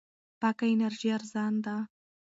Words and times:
پاکه 0.39 0.65
انرژي 0.73 1.09
ارزان 1.17 1.53
ده. 1.65 1.75